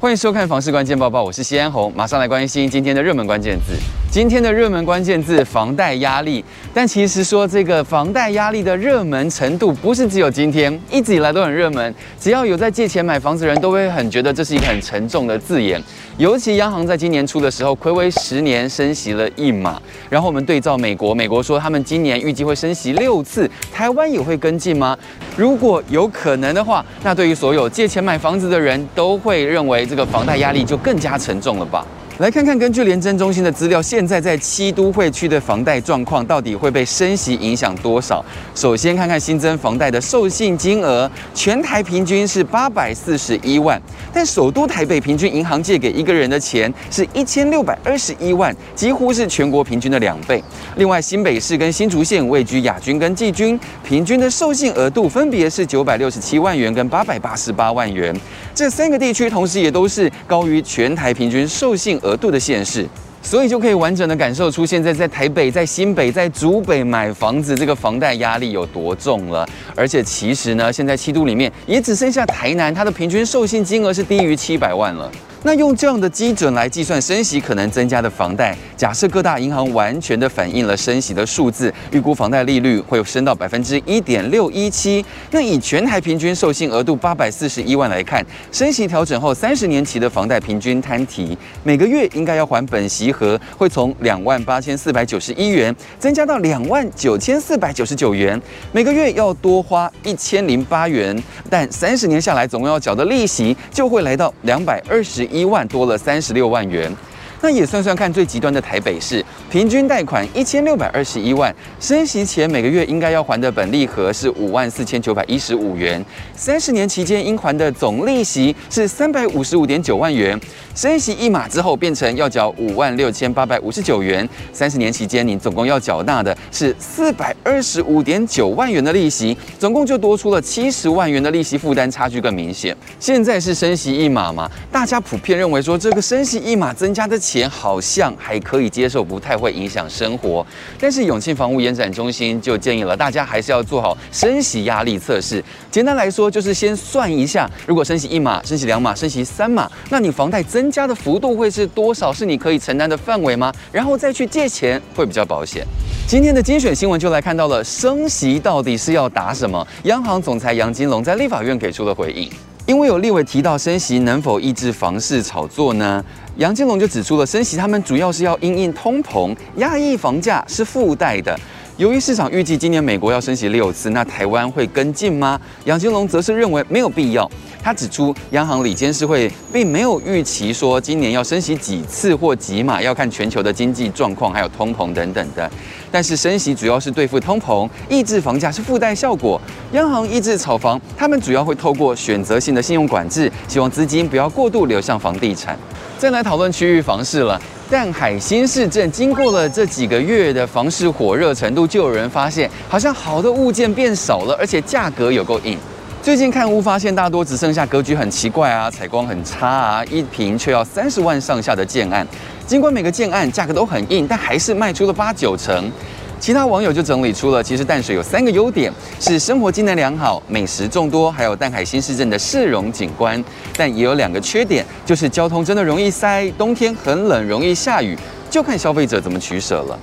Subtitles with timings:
[0.00, 3.74] 欢迎收看《房市关键报报》，我是西安红，马上来关心今天的热门关键字。
[4.10, 6.44] 今天的热门关键字：房贷压力。
[6.74, 11.94] 但其实说这个房贷压力的热门程度，不是只有今天，一直以来都很热门。
[12.18, 15.80] 只要有在借钱买房子的人，都会很觉得这是一个很沉重的字眼。
[16.18, 19.80] 尤其央行在今年初的时候，睽违十年升息了一码。
[20.08, 24.98] 然后我们对照美国，美国说他们今年预计会升息六次，台湾也会跟进吗？
[25.36, 29.86] 如果有可能的话，那对于所有借钱买房子的人都会认为。
[29.86, 31.86] 这个房贷压力就更加沉重了吧？
[32.20, 38.22] 来看看，根据联征中心的资料，现在在七都会区的房贷状况到底会被升息影响多少？
[38.54, 43.80] 首先看看新增房贷的授信金额，全台平均是八百四十一万，
[44.12, 50.44] 但首都台北平均银行借给一个人的钱是一千六百二十一万，几乎是全国平均的两倍。
[50.76, 58.14] 另外，新北市跟新竹县位居亚军跟季军，平均的授信额度分别是九百六十七万元跟八百八十八万元。
[58.54, 62.84] 这三个地区同时也都是高于全台平均授信额额度的县市，
[63.22, 69.48] 所以就可以完整的感受出现在在台北、在新北、在竹北买房子这个房贷压力有多重了。
[69.76, 75.08] 而且其实呢，现在七都里面也只剩下台南，它的平均授信金额是低于七百万了。
[75.42, 85.02] 那用这样的基准来计算升息可能增加的房贷，假设各大银行完全的反映了升息的数字，预估房贷利率会升到百分之一点六一七。
[85.30, 98.38] 那以全台平均授信额度八百四十一万来看，升息调整后三十年期的房贷平均摊提，每个月应该要还本息和会从两万八千四百九十一元增加到两万九千四百九十九元，
[98.72, 101.16] 每个月要多花一千零八元，
[101.48, 105.29] 但三十年下来总共要缴的利息就会来到两百二十。
[105.30, 106.94] 一万多了三十六万元。
[107.42, 116.04] 那也算算看，最极端的台北市，平均贷款一千六百二十一万，升息前每个月应该要还的本利和是五万四千九百一十五元，
[116.36, 120.38] 三十年期间应还的总利息是三百五十五点九万元，
[120.74, 132.76] 升息一码之后变成要缴五万六千八百五十九元，三十年期间你总共要缴纳的是四百二十五点九万元的利息，总共就多出了七十万元的利息负担，差距更明显。
[132.98, 137.18] 现在是升息一码嘛，大家普遍认为说这个升息一码增加的。
[137.30, 140.44] 钱好像还可以接受，不太会影响生活。
[140.80, 145.40] 但是永庆房屋延展中心就建议了，大家还是要做好升息压力测试。
[145.70, 152.12] 简单来说，就是先算一下，如果升息一码、升息两码、升息三码，那你房贷增增加的幅度会是多少？
[152.12, 153.50] 是你可以承担的范围吗？
[153.72, 155.66] 然后再去借钱会比较保险。
[156.06, 159.66] 今天的精选新闻就来看到了，升息到底是要打什么？
[159.84, 162.28] 央行总裁杨金龙在立法院给出了回应。
[162.66, 166.04] 因为有立委提到升息能否抑制房市炒作呢？
[166.36, 171.34] 杨金龙就指出了，升息他们主要是要因应通膨，压抑房价是附带的。
[171.78, 175.40] 由于市场预计今年美国要升息六次，那台湾会跟进吗？
[175.64, 177.26] 杨金龙则是认为没有必要。
[177.62, 185.50] 他指出，央行理监事会并没有预期说今年要升息几次或几码，要看全球的经济状况还有通膨等等的。
[185.90, 189.40] 但是升息主要是对付通膨，抑制房价是附带效果。
[189.72, 195.58] 央行抑制炒房，他们主要会透过选择性的信用管制，希望资金不要过度流向房地产。
[195.98, 197.40] 再来讨论区域房市了。
[197.68, 205.56] 淡海新市镇经过了这几个月的房市火热程度，就有人发现好像好的物件变少了，而且价格有够硬。
[206.02, 212.06] 最近看屋发现大多只剩下格局很奇怪啊、采光很差啊、一平却要三十万上下的建案。
[212.46, 215.70] 尽管每个建案价格都很硬，但还是卖出了八九成。
[216.18, 223.22] 其他网友就整理出了，其实淡水有三个优点：是生活机能良好、美食众多，还有淡海新市镇的市容景观。
[223.54, 227.94] 但也有两个缺点，就是交通真的容易塞，冬天很冷，容易下雨，
[228.30, 229.78] 就看消费者怎么取舍了。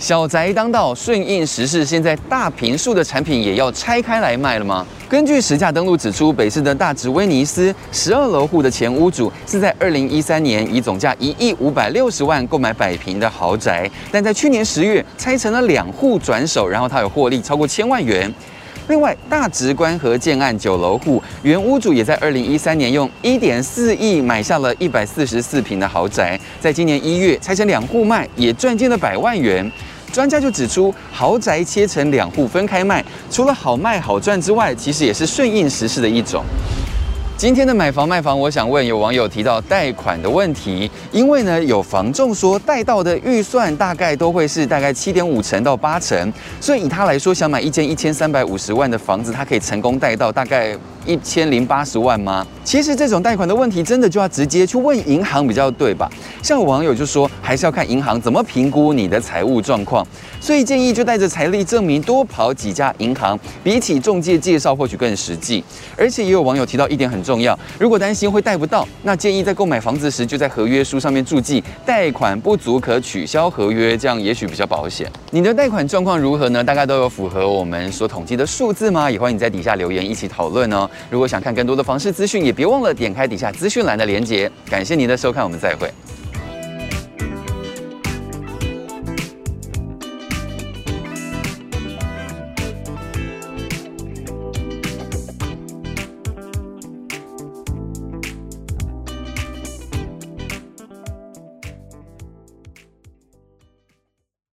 [0.00, 4.84] 小宅当道，顺应时势，现在大平数的产品也要拆开来卖了吗？
[5.10, 18.32] 根据实价登录指出，北市的大直威尼斯十二楼户的前屋主是在二零一三年以总价一亿五百六十万购买百平的豪宅，但在去年十月拆成了两户转手，然后他有获利超过千万元。
[18.88, 29.70] 另外，大直观河建案九楼户原屋主也在二零一三年用一点四亿买下了一百四十四平的豪宅，在今年一月拆成两户卖，也赚进了百万元。
[30.10, 36.44] 专家就指出，豪宅切成两户分开卖，除了好卖好赚之外，其实也是顺应时势的一种。
[37.40, 50.76] 今天的买房卖房，我想问有网友提到贷款的问题，因为呢有房仲说贷到的预算大概都会是大概七点五成到八成，所以以他来说，想买一间一千三百五十万的房子，他可以成功贷到大概
[51.06, 52.46] 一千零八十万吗？
[52.62, 56.10] 其实这种贷款的问题，真的就要直接去问银行比较对吧？
[56.42, 60.06] 像有网友就说，还是要看银行怎么评估你的财务状况，
[60.42, 65.64] 所以建议就带着财力证明多跑几家银行，比起中介介绍或许更实际。
[65.96, 67.29] 而且也有网友提到一点很重。
[67.30, 67.56] 重要。
[67.78, 75.08] 如果担心会贷不到，那建议在购买房子时就在合约书上面注记贷款不足可取消合约，这样也许比较保险。
[75.30, 76.64] 你的贷款状况如何呢？
[76.64, 79.08] 大概都有符合我们所统计的数字吗？
[79.08, 80.90] 也欢迎你在底下留言一起讨论哦。
[81.08, 84.50] 如果想看更多的房事资讯，也别忘了点开底下资讯栏的链接。
[84.68, 85.88] 感谢您的收看，我们再会。